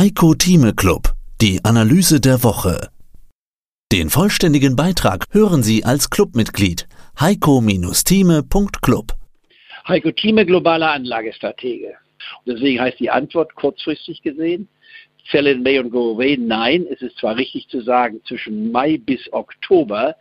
Heiko 0.00 0.32
Thieme 0.32 0.72
Club, 0.72 1.12
die 1.42 1.60
Analyse 1.62 2.22
der 2.22 2.42
Woche. 2.42 2.88
Den 3.92 4.08
vollständigen 4.08 4.74
Beitrag 4.74 5.26
hören 5.30 5.62
Sie 5.62 5.84
als 5.84 6.08
Clubmitglied 6.08 6.88
heiko-thieme.club. 7.20 9.12
Heiko 9.86 10.10
Thieme, 10.12 10.46
globaler 10.46 10.92
Anlagestratege. 10.92 11.88
Und 11.88 12.54
deswegen 12.54 12.80
heißt 12.80 12.98
die 12.98 13.10
Antwort 13.10 13.54
kurzfristig 13.54 14.22
gesehen, 14.22 14.68
Sell 15.30 15.46
in 15.48 15.62
May 15.62 15.78
und 15.78 15.90
Go 15.90 16.14
Away. 16.14 16.38
Nein, 16.38 16.86
es 16.90 17.02
ist 17.02 17.18
zwar 17.18 17.36
richtig 17.36 17.68
zu 17.68 17.82
sagen, 17.82 18.22
zwischen 18.26 18.72
Mai 18.72 18.96
bis 18.96 19.30
Oktober 19.34 20.16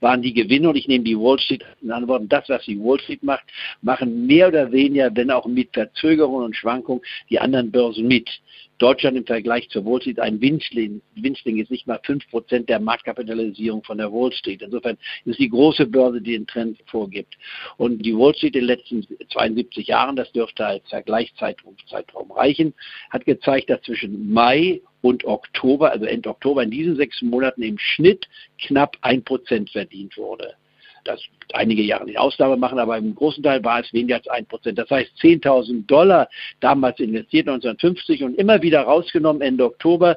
waren 0.00 0.22
die 0.22 0.34
Gewinne, 0.34 0.68
und 0.68 0.76
ich 0.76 0.88
nehme 0.88 1.04
die 1.04 1.18
Wall 1.18 1.40
Street 1.40 1.64
in 1.82 1.90
anderen 1.90 2.08
Worten, 2.08 2.28
das, 2.28 2.48
was 2.48 2.64
die 2.64 2.78
Wall 2.78 3.00
Street 3.00 3.22
macht, 3.22 3.44
machen 3.82 4.26
mehr 4.26 4.48
oder 4.48 4.70
weniger, 4.70 5.10
wenn 5.16 5.30
auch 5.30 5.46
mit 5.46 5.72
Verzögerungen 5.72 6.44
und 6.44 6.56
Schwankungen, 6.56 7.02
die 7.30 7.40
anderen 7.40 7.70
Börsen 7.72 8.06
mit. 8.06 8.28
Deutschland 8.78 9.16
im 9.16 9.24
Vergleich 9.24 9.68
zur 9.70 9.84
Wall 9.86 10.00
Street 10.00 10.20
ein 10.20 10.40
Winzling. 10.40 11.00
Winzling 11.14 11.58
ist 11.58 11.70
nicht 11.70 11.86
mal 11.86 11.98
5% 11.98 12.66
der 12.66 12.78
Marktkapitalisierung 12.78 13.82
von 13.82 13.98
der 13.98 14.12
Wall 14.12 14.32
Street. 14.32 14.62
Insofern 14.62 14.98
ist 15.24 15.38
die 15.38 15.48
große 15.48 15.86
Börse, 15.86 16.20
die 16.20 16.32
den 16.32 16.46
Trend 16.46 16.78
vorgibt. 16.86 17.36
Und 17.78 18.04
die 18.04 18.14
Wall 18.14 18.34
Street 18.34 18.54
in 18.54 18.66
den 18.66 18.68
letzten 18.68 19.06
72 19.30 19.86
Jahren, 19.86 20.16
das 20.16 20.30
dürfte 20.32 20.66
als 20.66 20.88
Vergleichszeitraum 20.88 21.76
Zeitraum 21.88 22.30
reichen, 22.32 22.74
hat 23.10 23.24
gezeigt, 23.24 23.70
dass 23.70 23.82
zwischen 23.82 24.32
Mai 24.32 24.80
und 25.00 25.24
Oktober, 25.24 25.92
also 25.92 26.04
Ende 26.04 26.28
Oktober, 26.28 26.62
in 26.62 26.70
diesen 26.70 26.96
sechs 26.96 27.22
Monaten 27.22 27.62
im 27.62 27.78
Schnitt 27.78 28.26
knapp 28.60 28.96
ein 29.00 29.22
Prozent 29.22 29.70
verdient 29.70 30.16
wurde. 30.16 30.54
Das 31.06 31.20
einige 31.52 31.82
Jahre 31.82 32.04
nicht 32.04 32.18
Ausnahme 32.18 32.56
machen, 32.56 32.78
aber 32.78 32.98
im 32.98 33.14
großen 33.14 33.42
Teil 33.42 33.62
war 33.64 33.80
es 33.80 33.92
weniger 33.92 34.16
als 34.16 34.28
ein 34.28 34.46
Prozent. 34.46 34.78
Das 34.78 34.90
heißt 34.90 35.10
10.000 35.20 35.86
Dollar 35.86 36.28
damals 36.60 36.98
investiert 36.98 37.48
1950 37.48 38.24
und 38.24 38.34
immer 38.34 38.60
wieder 38.60 38.82
rausgenommen 38.82 39.40
Ende 39.40 39.64
Oktober, 39.64 40.16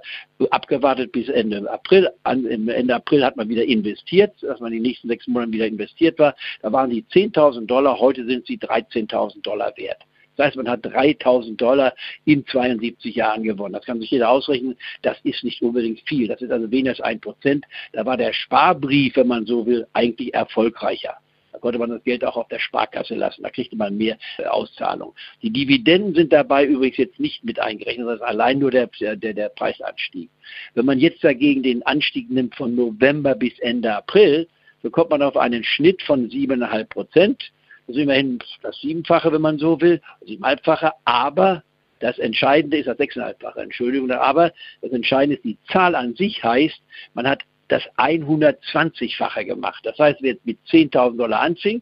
abgewartet 0.50 1.12
bis 1.12 1.30
Ende 1.30 1.70
April. 1.72 2.10
Ende 2.24 2.96
April 2.96 3.24
hat 3.24 3.38
man 3.38 3.50
wieder 3.50 3.64
investiert, 3.64 4.34
dass 4.42 4.60
man 4.60 4.72
die 4.72 4.80
nächsten 4.80 5.08
sechs 5.08 5.28
Monate 5.28 5.52
wieder 5.52 5.68
investiert 5.68 6.18
war. 6.18 6.36
Da 6.62 6.72
waren 6.72 6.90
die 6.90 7.04
10.000 7.04 7.68
Dollar, 7.68 8.00
heute 8.00 8.26
sind 8.26 8.48
sie 8.48 8.58
13.000 8.58 9.42
Dollar 9.44 9.72
wert. 9.78 10.00
Das 10.40 10.48
heißt, 10.48 10.56
man 10.56 10.70
hat 10.70 10.86
3000 10.86 11.60
Dollar 11.60 11.94
in 12.24 12.48
72 12.48 13.14
Jahren 13.14 13.44
gewonnen. 13.44 13.74
Das 13.74 13.84
kann 13.84 14.00
sich 14.00 14.10
jeder 14.10 14.30
ausrechnen. 14.30 14.78
Das 15.02 15.18
ist 15.24 15.44
nicht 15.44 15.62
unbedingt 15.62 16.00
viel. 16.08 16.30
Das 16.30 16.42
ist 16.42 16.50
also 16.50 16.72
weniger 16.72 16.92
als 16.92 17.02
ein 17.02 17.20
Prozent. 17.20 17.66
Da 17.92 18.06
war 18.06 18.16
der 18.16 18.32
Sparbrief, 18.32 19.18
wenn 19.18 19.28
man 19.28 19.46
so 19.46 19.66
will, 19.66 19.86
eigentlich 19.92 20.34
erfolgreicher. 20.34 21.18
Da 21.52 21.60
konnte 21.60 21.78
man 21.78 21.90
das 21.90 22.02
Geld 22.06 22.24
auch 22.24 22.38
auf 22.38 22.48
der 22.48 22.60
Sparkasse 22.60 23.16
lassen. 23.16 23.44
Da 23.44 23.50
kriegte 23.50 23.76
man 23.76 23.98
mehr 23.98 24.18
äh, 24.38 24.46
Auszahlung. 24.46 25.14
Die 25.42 25.50
Dividenden 25.50 26.16
sind 26.16 26.32
dabei 26.32 26.64
übrigens 26.66 26.96
jetzt 26.96 27.20
nicht 27.20 27.44
mit 27.44 27.60
eingerechnet, 27.60 28.08
sondern 28.08 28.30
allein 28.30 28.60
nur 28.60 28.72
der, 28.72 28.88
der, 28.98 29.18
der 29.18 29.50
Preisanstieg. 29.50 30.30
Wenn 30.74 30.86
man 30.86 31.00
jetzt 31.00 31.22
dagegen 31.22 31.64
den 31.64 31.86
Anstieg 31.86 32.32
nimmt 32.32 32.56
von 32.56 32.76
November 32.76 33.36
bis 33.36 33.60
Ende 33.60 33.94
April, 33.94 34.48
so 34.84 34.90
kommt 34.90 35.10
man 35.10 35.22
auf 35.22 35.36
einen 35.36 35.66
Schnitt 35.66 36.02
von 36.04 36.30
7,5 36.30 36.86
Prozent. 36.86 37.52
Das 37.90 37.96
ist 37.96 38.04
immerhin 38.04 38.38
das 38.62 38.80
Siebenfache, 38.82 39.32
wenn 39.32 39.42
man 39.42 39.58
so 39.58 39.82
will, 39.82 40.00
Siebenhalbfache, 40.24 40.92
aber 41.06 41.64
das 42.00 42.20
Entscheidende 42.20 42.78
ist 42.78 42.86
das 42.86 42.98
Sechseinhalbfache, 42.98 43.62
Entschuldigung, 43.62 44.12
aber 44.12 44.52
das 44.84 44.92
Entscheidende 44.92 45.38
ist, 45.38 45.44
die 45.44 45.58
Zahl 45.72 45.96
an 45.96 46.14
sich 46.14 46.44
heißt, 46.44 46.80
man 47.16 47.28
hat 47.28 47.42
das 47.68 47.82
120-fache 47.98 49.44
gemacht. 49.44 49.80
Das 49.86 49.98
heißt, 49.98 50.20
wer 50.22 50.36
mit 50.44 50.60
10.000 50.70 51.18
Dollar 51.18 51.42
anfängt, 51.42 51.82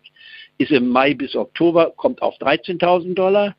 ist 0.58 0.72
im 0.72 0.88
Mai 0.88 1.13
bis 1.13 1.35
Oktober, 1.35 1.91
kommt 1.97 2.22
auf 2.22 2.35
13.000 2.35 3.13
Dollar. 3.13 3.53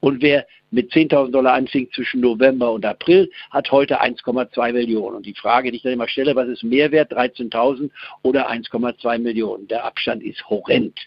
Und 0.00 0.20
wer 0.20 0.46
mit 0.70 0.92
10.000 0.92 1.30
Dollar 1.30 1.54
anfängt 1.54 1.94
zwischen 1.94 2.20
November 2.20 2.70
und 2.70 2.84
April, 2.84 3.30
hat 3.50 3.72
heute 3.72 4.02
1,2 4.02 4.74
Millionen. 4.74 5.16
Und 5.16 5.24
die 5.24 5.32
Frage, 5.32 5.70
die 5.70 5.78
ich 5.78 5.82
dann 5.82 5.94
immer 5.94 6.08
stelle, 6.08 6.36
was 6.36 6.48
ist 6.48 6.64
mehr 6.64 6.92
wert, 6.92 7.14
13.000 7.14 7.90
oder 8.20 8.50
1,2 8.50 9.18
Millionen? 9.20 9.66
Der 9.68 9.86
Abstand 9.86 10.22
ist 10.22 10.46
horrend. 10.50 11.00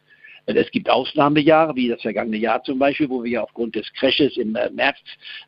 Es 0.55 0.71
gibt 0.71 0.89
Ausnahmejahre, 0.89 1.75
wie 1.75 1.89
das 1.89 2.01
vergangene 2.01 2.37
Jahr 2.37 2.63
zum 2.63 2.79
Beispiel, 2.79 3.09
wo 3.09 3.23
wir 3.23 3.31
ja 3.31 3.43
aufgrund 3.43 3.75
des 3.75 3.91
Crashes 3.93 4.37
im 4.37 4.55
äh, 4.55 4.69
März 4.69 4.97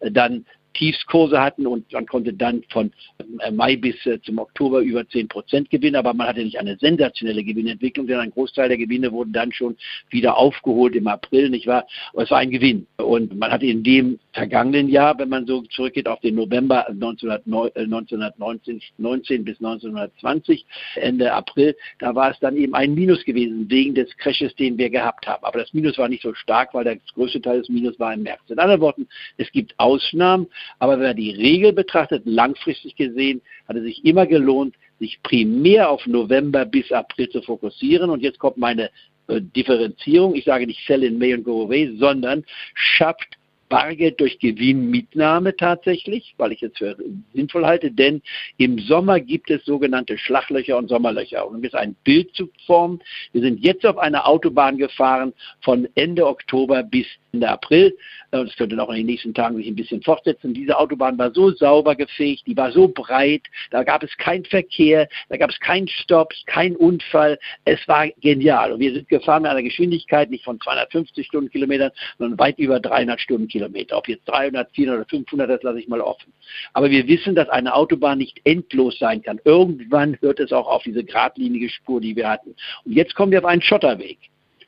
äh, 0.02 0.12
dann 0.12 0.46
Tiefskurse 0.74 1.42
hatten 1.42 1.66
und 1.66 1.92
man 1.92 2.06
konnte 2.06 2.34
dann 2.34 2.64
von 2.70 2.92
äh, 3.40 3.52
Mai 3.52 3.76
bis 3.76 3.96
zum 4.24 4.38
Oktober 4.38 4.82
über 4.82 5.08
10 5.08 5.28
Prozent 5.28 5.70
gewinnen, 5.70 5.96
aber 5.96 6.14
man 6.14 6.28
hatte 6.28 6.44
nicht 6.44 6.60
eine 6.60 6.78
sensationelle 6.78 7.44
Gewinnentwicklung, 7.44 8.08
denn 8.08 8.20
ein 8.20 8.32
Großteil 8.32 8.68
der 8.68 8.78
Gewinne 8.78 9.12
wurden 9.12 9.34
dann 9.34 9.52
schon 9.52 9.78
wieder 10.10 10.38
aufgeholt 10.38 10.96
im 10.96 11.08
April, 11.08 11.50
nicht 11.50 11.66
wahr? 11.66 11.88
Aber 12.14 12.24
es 12.24 12.32
war 12.32 12.40
ein 12.40 12.52
Gewinn. 12.52 12.86
Und 12.98 13.38
man 13.38 13.52
hatte 13.52 13.66
in 13.66 13.84
dem 13.84 14.20
vergangenen 14.34 14.90
Jahr, 14.90 15.18
wenn 15.18 15.30
man 15.30 15.46
so 15.48 15.62
zurückgeht 15.64 16.08
auf 16.08 16.20
den 16.20 16.36
November 16.36 16.88
1919 16.88 18.82
19 18.98 19.44
bis 19.44 19.58
1920, 19.58 20.66
Ende 20.96 21.34
April, 21.34 21.76
da 22.00 22.14
war 22.14 22.32
es 22.32 22.40
dann 22.40 22.56
eben 22.56 22.76
ein 22.76 22.94
Minus 22.94 23.24
gewesen 23.26 23.70
wegen 23.70 23.96
des 23.96 24.16
Crashes, 24.18 24.56
den 24.56 24.78
wir 24.78 24.90
gehabt 24.90 25.28
haben. 25.28 25.44
Aber 25.44 25.60
das 25.60 25.74
Minus 25.74 25.98
war 25.98 26.08
nicht 26.08 26.22
so 26.22 26.34
stark, 26.34 26.74
weil 26.74 26.84
der 26.84 26.98
größte 27.16 27.42
Teil 27.42 27.60
des 27.60 27.70
Minus 27.70 28.00
war 28.00 28.14
im 28.14 28.24
März. 28.24 28.42
In 28.50 28.60
anderen 28.60 28.82
Worten, 28.82 29.08
es 29.38 29.52
gibt 29.52 29.74
Ausnahmen, 29.78 30.48
aber 30.80 30.94
wenn 31.00 31.08
man 31.08 31.18
die 31.18 31.32
Regel 31.32 31.74
betrachtet, 31.74 32.24
langfristig 32.26 32.96
gesehen, 32.96 33.42
hat 33.68 33.78
es 33.78 33.84
sich 33.84 34.06
immer 34.06 34.26
gelohnt, 34.26 34.76
sich 35.00 35.22
primär 35.24 35.90
auf 35.90 36.06
November 36.06 36.66
bis 36.66 36.92
April 36.92 37.30
zu 37.30 37.42
fokussieren. 37.42 38.10
Und 38.10 38.22
jetzt 38.22 38.38
kommt 38.38 38.58
meine 38.58 38.90
äh, 39.28 39.42
Differenzierung. 39.42 40.36
Ich 40.36 40.46
sage 40.46 40.68
nicht 40.68 40.86
sell 40.86 41.04
in 41.04 41.18
May 41.18 41.34
and 41.34 41.46
go 41.46 41.64
away, 41.64 41.96
sondern 41.98 42.44
schafft 42.74 43.39
Bargeld 43.70 44.20
durch 44.20 44.40
Gewinnmitnahme 44.40 45.56
tatsächlich, 45.56 46.34
weil 46.38 46.52
ich 46.52 46.64
es 46.64 46.72
für 46.78 46.98
sinnvoll 47.34 47.66
halte, 47.66 47.92
denn 47.92 48.22
im 48.58 48.80
Sommer 48.80 49.20
gibt 49.20 49.50
es 49.52 49.64
sogenannte 49.64 50.18
Schlaglöcher 50.18 50.78
und 50.78 50.90
Sommerlöcher. 50.90 51.48
Um 51.48 51.64
jetzt 51.64 51.76
ein 51.76 51.96
Bild 52.04 52.36
zu 52.36 52.50
formen, 52.66 53.00
wir 53.32 53.42
sind 53.42 53.60
jetzt 53.64 53.86
auf 53.86 53.98
einer 53.98 54.28
Autobahn 54.28 54.78
gefahren 54.78 55.34
von 55.62 55.88
Ende 55.96 56.26
Oktober 56.28 56.84
bis 56.84 57.06
Ende 57.32 57.50
April. 57.50 57.96
Äh, 58.32 58.46
das 58.46 58.56
könnte 58.56 58.76
noch 58.76 58.90
in 58.90 58.98
den 58.98 59.06
nächsten 59.06 59.34
Tagen 59.34 59.58
sich 59.58 59.68
ein 59.68 59.76
bisschen 59.76 60.02
fortsetzen. 60.02 60.54
Diese 60.54 60.78
Autobahn 60.78 61.18
war 61.18 61.32
so 61.32 61.52
sauber 61.52 61.96
gefegt, 61.96 62.44
die 62.48 62.58
war 62.58 62.72
so 62.72 62.88
breit, 62.88 63.44
da 63.72 63.84
gab 63.84 64.04
es 64.04 64.16
keinen 64.18 64.46
Verkehr, 64.46 65.08
da 65.30 65.38
gab 65.38 65.50
es 65.50 65.60
keinen 65.60 65.88
Stopp, 65.88 66.34
keinen 66.46 66.76
Unfall. 66.76 67.40
Es 67.66 67.80
war 67.88 68.08
genial. 68.22 68.74
Und 68.74 68.80
wir 68.80 68.94
sind 68.94 69.10
gefahren 69.10 69.44
mit 69.44 69.52
einer 69.52 69.64
Geschwindigkeit 69.64 70.30
nicht 70.30 70.44
von 70.44 70.60
250 70.60 71.28
Stundenkilometern, 71.28 71.92
sondern 72.18 72.40
weit 72.40 72.58
über 72.60 72.80
300 72.80 73.20
Stundenkilometer. 73.60 73.98
Ob 73.98 74.08
jetzt 74.08 74.28
300, 74.28 74.72
400 74.74 75.00
oder 75.00 75.10
500, 75.10 75.50
das 75.50 75.64
lasse 75.64 75.80
ich 75.80 75.88
mal 75.88 76.02
offen. 76.02 76.34
Aber 76.74 76.90
wir 76.90 77.08
wissen, 77.08 77.36
dass 77.36 77.50
eine 77.50 77.74
Autobahn 77.74 78.18
nicht 78.18 78.40
endlos 78.44 78.98
sein 79.00 79.22
kann. 79.22 79.40
Irgendwann 79.44 80.18
hört 80.22 80.40
es 80.40 80.52
auch 80.52 80.68
auf 80.68 80.84
diese 80.84 81.04
geradlinige 81.04 81.70
Spur, 81.70 82.02
die 82.02 82.16
wir 82.16 82.30
hatten. 82.30 82.56
Und 82.86 82.94
jetzt 82.94 83.16
kommen 83.16 83.32
wir 83.32 83.40
auf 83.40 83.46
einen 83.46 83.62
Schotterweg. 83.62 84.18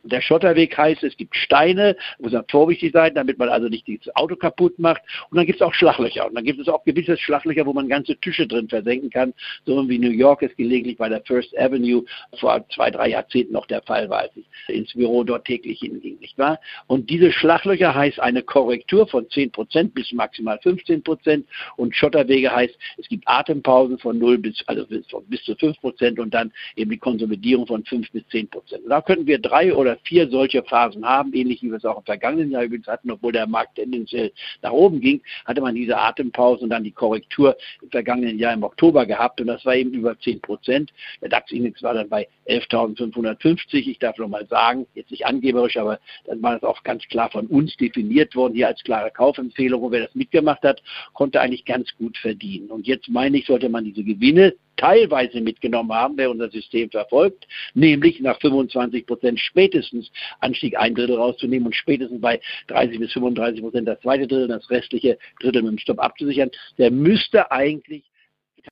Der 0.03 0.21
Schotterweg 0.21 0.77
heißt, 0.77 1.03
es 1.03 1.15
gibt 1.15 1.35
Steine, 1.35 1.95
muss 2.19 2.31
man 2.31 2.45
vorsichtig 2.49 2.91
sein, 2.93 3.13
damit 3.13 3.37
man 3.37 3.49
also 3.49 3.67
nicht 3.67 3.87
das 3.87 4.15
Auto 4.15 4.35
kaputt 4.35 4.79
macht. 4.79 5.01
Und 5.29 5.37
dann 5.37 5.45
gibt 5.45 5.61
es 5.61 5.65
auch 5.65 5.73
Schlaglöcher. 5.73 6.27
Und 6.27 6.35
dann 6.35 6.43
gibt 6.43 6.59
es 6.59 6.67
auch 6.67 6.83
gewisse 6.83 7.17
Schlaglöcher, 7.17 7.65
wo 7.65 7.73
man 7.73 7.87
ganze 7.87 8.15
Tische 8.15 8.47
drin 8.47 8.67
versenken 8.67 9.09
kann, 9.09 9.33
so 9.65 9.87
wie 9.87 9.99
New 9.99 10.11
York 10.11 10.41
es 10.43 10.55
gelegentlich 10.55 10.97
bei 10.97 11.09
der 11.09 11.21
First 11.21 11.57
Avenue 11.57 12.03
vor 12.39 12.65
zwei, 12.69 12.89
drei 12.89 13.09
Jahrzehnten 13.09 13.53
noch 13.53 13.67
der 13.67 13.81
Fall 13.83 14.09
war, 14.09 14.19
als 14.19 14.31
ich 14.35 14.45
ins 14.67 14.93
Büro 14.93 15.23
dort 15.23 15.45
täglich 15.45 15.79
hinging, 15.79 16.19
nicht 16.19 16.37
wahr? 16.37 16.59
Und 16.87 17.09
diese 17.09 17.31
Schlaglöcher 17.31 17.93
heißt 17.93 18.19
eine 18.19 18.41
Korrektur 18.41 19.07
von 19.07 19.29
10 19.29 19.51
Prozent 19.51 19.93
bis 19.93 20.11
maximal 20.13 20.59
15 20.61 21.03
Prozent. 21.03 21.45
Und 21.77 21.95
Schotterwege 21.95 22.53
heißt, 22.53 22.75
es 22.97 23.07
gibt 23.07 23.27
Atempausen 23.27 23.97
von 23.97 24.17
0 24.17 24.37
bis, 24.39 24.63
also 24.67 24.85
bis, 24.87 25.05
bis 25.27 25.43
zu 25.43 25.55
5 25.55 25.79
Prozent 25.79 26.19
und 26.19 26.33
dann 26.33 26.51
eben 26.75 26.91
die 26.91 26.97
Konsolidierung 26.97 27.67
von 27.67 27.83
5 27.83 28.11
bis 28.11 28.27
10 28.29 28.49
Prozent. 28.49 28.83
Da 28.87 29.01
könnten 29.01 29.27
wir 29.27 29.39
drei 29.39 29.73
oder 29.73 29.90
oder 29.91 29.99
vier 30.03 30.29
solche 30.29 30.63
Phasen 30.63 31.05
haben, 31.05 31.33
ähnlich 31.33 31.61
wie 31.61 31.69
wir 31.69 31.77
es 31.77 31.85
auch 31.85 31.97
im 31.97 32.03
vergangenen 32.03 32.51
Jahr 32.51 32.63
übrigens 32.63 32.87
hatten, 32.87 33.11
obwohl 33.11 33.31
der 33.31 33.47
Markt 33.47 33.75
tendenziell 33.75 34.31
nach 34.61 34.71
oben 34.71 35.01
ging, 35.01 35.21
hatte 35.45 35.61
man 35.61 35.75
diese 35.75 35.97
Atempause 35.97 36.63
und 36.63 36.69
dann 36.69 36.83
die 36.83 36.91
Korrektur 36.91 37.57
im 37.81 37.89
vergangenen 37.89 38.39
Jahr 38.39 38.53
im 38.53 38.63
Oktober 38.63 39.05
gehabt 39.05 39.41
und 39.41 39.47
das 39.47 39.65
war 39.65 39.75
eben 39.75 39.91
über 39.91 40.17
10 40.17 40.41
Prozent. 40.41 40.91
Der 41.21 41.29
DAX-Index 41.29 41.83
war 41.83 41.93
dann 41.93 42.09
bei 42.09 42.27
11.550. 42.47 43.89
Ich 43.89 43.99
darf 43.99 44.17
noch 44.17 44.27
mal 44.27 44.47
sagen, 44.47 44.87
jetzt 44.95 45.11
nicht 45.11 45.25
angeberisch, 45.25 45.77
aber 45.77 45.99
dann 46.25 46.41
war 46.41 46.53
das 46.53 46.63
auch 46.63 46.83
ganz 46.83 47.03
klar 47.07 47.29
von 47.29 47.47
uns 47.47 47.75
definiert 47.77 48.35
worden, 48.35 48.53
hier 48.53 48.67
als 48.67 48.83
klare 48.83 49.11
Kaufempfehlung. 49.11 49.81
Und 49.81 49.91
wer 49.91 50.05
das 50.05 50.15
mitgemacht 50.15 50.63
hat, 50.63 50.81
konnte 51.13 51.41
eigentlich 51.41 51.65
ganz 51.65 51.89
gut 51.97 52.17
verdienen. 52.17 52.69
Und 52.69 52.87
jetzt 52.87 53.09
meine 53.09 53.37
ich, 53.37 53.45
sollte 53.45 53.69
man 53.69 53.83
diese 53.83 54.03
Gewinne 54.03 54.53
teilweise 54.81 55.41
mitgenommen 55.41 55.93
haben, 55.93 56.17
wer 56.17 56.31
unser 56.31 56.49
System 56.49 56.89
verfolgt, 56.89 57.47
nämlich 57.75 58.19
nach 58.19 58.39
25 58.41 59.05
Prozent 59.05 59.39
spätestens 59.39 60.11
Anstieg 60.39 60.75
ein 60.77 60.95
Drittel 60.95 61.17
rauszunehmen 61.17 61.67
und 61.67 61.75
spätestens 61.75 62.19
bei 62.19 62.41
30 62.67 62.99
bis 62.99 63.13
35 63.13 63.61
Prozent 63.61 63.87
das 63.87 63.99
zweite 64.01 64.27
Drittel, 64.27 64.47
das 64.47 64.69
restliche 64.69 65.19
Drittel 65.39 65.61
mit 65.61 65.71
dem 65.71 65.77
Stopp 65.77 65.99
abzusichern. 65.99 66.49
Der 66.77 66.89
müsste 66.89 67.51
eigentlich 67.51 68.03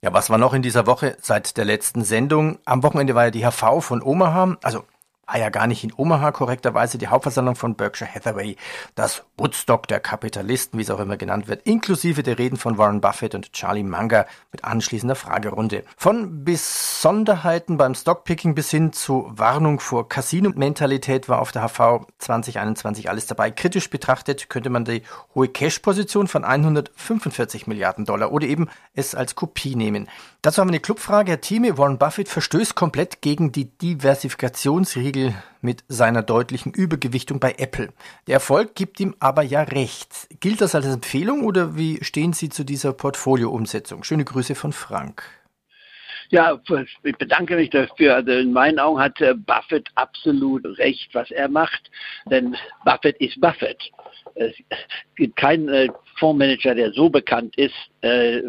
ja, 0.03 0.13
was 0.13 0.29
war 0.29 0.37
noch 0.37 0.53
in 0.53 0.61
dieser 0.61 0.85
Woche 0.85 1.17
seit 1.19 1.57
der 1.57 1.65
letzten 1.65 2.03
Sendung? 2.03 2.59
Am 2.63 2.83
Wochenende 2.83 3.15
war 3.15 3.25
ja 3.25 3.31
die 3.31 3.43
HV 3.43 3.81
von 3.81 4.03
Omaha, 4.03 4.57
also 4.61 4.83
war 5.29 5.39
ja 5.39 5.49
gar 5.49 5.67
nicht 5.67 5.83
in 5.83 5.93
Omaha 5.95 6.31
korrekterweise 6.31 6.97
die 6.97 7.07
Hauptversammlung 7.07 7.55
von 7.55 7.75
Berkshire 7.75 8.09
Hathaway. 8.13 8.55
Das 8.95 9.23
Woodstock 9.37 9.87
der 9.87 9.99
Kapitalisten, 9.99 10.79
wie 10.79 10.83
es 10.83 10.89
auch 10.89 10.99
immer 10.99 11.17
genannt 11.17 11.47
wird, 11.47 11.61
inklusive 11.67 12.23
der 12.23 12.39
Reden 12.39 12.57
von 12.57 12.79
Warren 12.79 12.99
Buffett 12.99 13.35
und 13.35 13.53
Charlie 13.53 13.83
Munger 13.83 14.25
mit 14.51 14.63
anschließender 14.63 15.15
Fragerunde. 15.15 15.83
Von 15.97 16.43
Besonderheiten 16.43 17.77
beim 17.77 17.93
Stockpicking 17.93 18.55
bis 18.55 18.71
hin 18.71 18.91
zu 18.91 19.29
Warnung 19.29 19.79
vor 19.79 20.09
Casino-Mentalität 20.09 21.29
war 21.29 21.39
auf 21.39 21.51
der 21.51 21.67
HV 21.67 22.07
2021 22.17 23.09
alles 23.09 23.27
dabei. 23.27 23.51
Kritisch 23.51 23.91
betrachtet 23.91 24.49
könnte 24.49 24.71
man 24.71 24.83
die 24.83 25.03
hohe 25.35 25.47
Cash-Position 25.47 26.27
von 26.27 26.43
145 26.43 27.67
Milliarden 27.67 28.05
Dollar 28.05 28.31
oder 28.31 28.47
eben 28.47 28.67
es 28.95 29.13
als 29.13 29.35
Kopie 29.35 29.75
nehmen. 29.75 30.07
Dazu 30.41 30.61
haben 30.61 30.69
wir 30.69 30.73
eine 30.73 30.79
Clubfrage. 30.79 31.31
Herr 31.31 31.41
Thieme, 31.41 31.77
Warren 31.77 31.99
Buffett 31.99 32.29
verstößt 32.29 32.73
komplett 32.73 33.21
gegen 33.21 33.51
die 33.51 33.65
Diversifikationsregel 33.65 35.18
mit 35.61 35.83
seiner 35.87 36.23
deutlichen 36.23 36.71
Übergewichtung 36.73 37.39
bei 37.39 37.55
Apple. 37.57 37.89
Der 38.27 38.35
Erfolg 38.35 38.75
gibt 38.75 38.99
ihm 38.99 39.15
aber 39.19 39.43
ja 39.43 39.63
recht. 39.63 40.27
Gilt 40.39 40.61
das 40.61 40.75
als 40.75 40.85
Empfehlung 40.85 41.43
oder 41.43 41.75
wie 41.75 42.03
stehen 42.03 42.33
Sie 42.33 42.49
zu 42.49 42.63
dieser 42.63 42.93
Portfolioumsetzung? 42.93 44.03
Schöne 44.03 44.25
Grüße 44.25 44.55
von 44.55 44.71
Frank. 44.71 45.23
Ja, 46.29 46.59
ich 47.03 47.17
bedanke 47.17 47.55
mich 47.55 47.71
dafür. 47.71 48.15
Also 48.15 48.31
in 48.31 48.53
meinen 48.53 48.77
Augen 48.77 48.99
hat 48.99 49.19
äh, 49.19 49.33
Buffett 49.33 49.89
absolut 49.95 50.63
recht, 50.77 51.09
was 51.13 51.31
er 51.31 51.49
macht, 51.49 51.89
denn 52.29 52.55
Buffett 52.85 53.17
ist 53.19 53.41
Buffett. 53.41 53.91
Es 54.35 54.53
gibt 55.15 55.35
keinen 55.35 55.69
äh, 55.69 55.89
Fondsmanager, 56.19 56.75
der 56.75 56.91
so 56.93 57.09
bekannt 57.09 57.57
ist, 57.57 57.73
äh, 58.01 58.43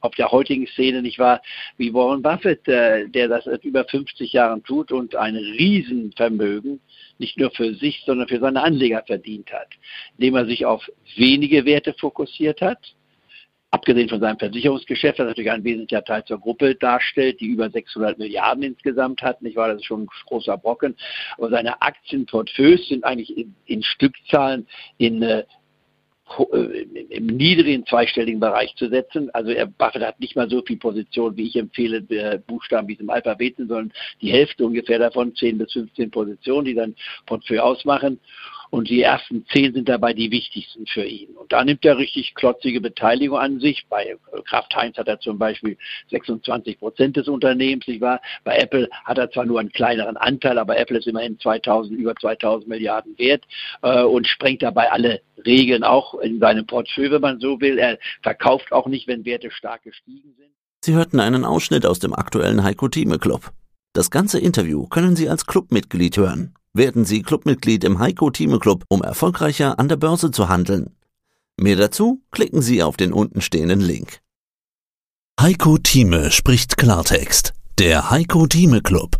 auf 0.00 0.14
der 0.14 0.30
heutigen 0.30 0.66
Szene 0.66 1.02
nicht 1.02 1.18
wahr, 1.18 1.42
wie 1.76 1.92
Warren 1.92 2.22
Buffett, 2.22 2.66
der 2.66 3.28
das 3.28 3.44
seit 3.44 3.64
über 3.64 3.84
50 3.84 4.32
Jahren 4.32 4.62
tut 4.62 4.92
und 4.92 5.16
ein 5.16 5.36
Riesenvermögen 5.36 6.80
nicht 7.18 7.38
nur 7.38 7.50
für 7.50 7.74
sich, 7.74 8.02
sondern 8.06 8.28
für 8.28 8.38
seine 8.38 8.62
Anleger 8.62 9.02
verdient 9.06 9.52
hat, 9.52 9.68
indem 10.16 10.36
er 10.36 10.46
sich 10.46 10.64
auf 10.64 10.88
wenige 11.16 11.64
Werte 11.64 11.94
fokussiert 11.94 12.60
hat, 12.60 12.78
abgesehen 13.70 14.08
von 14.08 14.20
seinem 14.20 14.38
Versicherungsgeschäft, 14.38 15.18
das 15.18 15.26
natürlich 15.26 15.50
ein 15.50 15.64
wesentlicher 15.64 16.04
Teil 16.04 16.24
zur 16.24 16.40
Gruppe 16.40 16.74
darstellt, 16.74 17.40
die 17.40 17.46
über 17.46 17.68
600 17.68 18.18
Milliarden 18.18 18.62
insgesamt 18.62 19.20
hat, 19.22 19.42
nicht 19.42 19.56
wahr? 19.56 19.68
Das 19.68 19.78
ist 19.78 19.84
schon 19.84 20.04
ein 20.04 20.08
großer 20.26 20.56
Brocken. 20.56 20.96
Aber 21.36 21.50
seine 21.50 21.80
Aktienportfolios 21.82 22.88
sind 22.88 23.04
eigentlich 23.04 23.36
in, 23.36 23.54
in 23.66 23.82
Stückzahlen 23.82 24.66
in 24.96 25.22
äh, 25.22 25.40
äh, 25.40 25.44
im 27.10 27.26
niedrigen 27.26 27.86
zweistelligen 27.86 28.40
Bereich 28.40 28.74
zu 28.76 28.88
setzen. 28.88 29.30
Also 29.34 29.50
er, 29.50 29.66
Buffett 29.66 30.02
hat 30.02 30.20
nicht 30.20 30.36
mal 30.36 30.48
so 30.48 30.62
viel 30.62 30.76
Position, 30.76 31.36
wie 31.36 31.46
ich 31.46 31.56
empfehle, 31.56 32.02
Buchstaben 32.46 32.88
wie 32.88 32.94
im 32.94 33.10
Alphabet 33.10 33.56
sind, 33.56 33.68
sondern 33.68 33.92
die 34.20 34.32
Hälfte 34.32 34.64
ungefähr 34.64 34.98
davon, 34.98 35.34
10 35.34 35.58
bis 35.58 35.72
15 35.72 36.10
Positionen, 36.10 36.64
die 36.64 36.74
dann 36.74 36.94
Portfolio 37.26 37.62
ausmachen. 37.62 38.20
Und 38.70 38.88
die 38.88 39.02
ersten 39.02 39.46
zehn 39.46 39.72
sind 39.72 39.88
dabei 39.88 40.12
die 40.12 40.30
wichtigsten 40.30 40.86
für 40.86 41.04
ihn. 41.04 41.30
Und 41.30 41.52
da 41.52 41.64
nimmt 41.64 41.84
er 41.84 41.98
richtig 41.98 42.34
klotzige 42.34 42.80
Beteiligung 42.80 43.38
an 43.38 43.60
sich. 43.60 43.86
Bei 43.88 44.16
Kraft 44.44 44.74
Heinz 44.76 44.96
hat 44.98 45.08
er 45.08 45.20
zum 45.20 45.38
Beispiel 45.38 45.76
26 46.10 46.78
Prozent 46.78 47.16
des 47.16 47.28
Unternehmens, 47.28 47.86
nicht 47.86 48.00
wahr? 48.00 48.20
Bei 48.44 48.56
Apple 48.56 48.88
hat 49.04 49.18
er 49.18 49.30
zwar 49.30 49.46
nur 49.46 49.60
einen 49.60 49.72
kleineren 49.72 50.16
Anteil, 50.16 50.58
aber 50.58 50.78
Apple 50.78 50.98
ist 50.98 51.06
immerhin 51.06 51.38
2000, 51.38 51.98
über 51.98 52.14
2000 52.14 52.68
Milliarden 52.68 53.18
wert 53.18 53.44
äh, 53.82 54.02
und 54.02 54.26
sprengt 54.26 54.62
dabei 54.62 54.90
alle 54.90 55.20
Regeln 55.44 55.84
auch 55.84 56.14
in 56.14 56.38
seinem 56.38 56.66
Portfolio, 56.66 57.12
wenn 57.12 57.20
man 57.20 57.40
so 57.40 57.60
will. 57.60 57.78
Er 57.78 57.98
verkauft 58.22 58.72
auch 58.72 58.86
nicht, 58.86 59.06
wenn 59.08 59.24
Werte 59.24 59.50
stark 59.50 59.82
gestiegen 59.82 60.34
sind. 60.36 60.48
Sie 60.84 60.94
hörten 60.94 61.20
einen 61.20 61.44
Ausschnitt 61.44 61.86
aus 61.86 61.98
dem 61.98 62.14
aktuellen 62.14 62.62
Heiko 62.62 62.88
Thieme 62.88 63.18
Club. 63.18 63.50
Das 63.92 64.10
ganze 64.10 64.38
Interview 64.38 64.86
können 64.86 65.16
Sie 65.16 65.28
als 65.28 65.46
Clubmitglied 65.46 66.16
hören. 66.16 66.54
Werden 66.72 67.04
Sie 67.04 67.22
Clubmitglied 67.22 67.84
im 67.84 67.98
Heiko 67.98 68.30
Thieme 68.30 68.58
Club, 68.58 68.84
um 68.88 69.02
erfolgreicher 69.02 69.78
an 69.78 69.88
der 69.88 69.96
Börse 69.96 70.30
zu 70.30 70.48
handeln. 70.48 70.90
Mehr 71.56 71.76
dazu 71.76 72.22
klicken 72.30 72.62
Sie 72.62 72.82
auf 72.82 72.96
den 72.96 73.12
untenstehenden 73.12 73.80
Link. 73.80 74.20
Heiko 75.40 75.78
Thieme 75.78 76.30
spricht 76.30 76.76
Klartext. 76.76 77.54
Der 77.78 78.10
Heiko 78.10 78.46
Thieme 78.46 78.82
Club. 78.82 79.18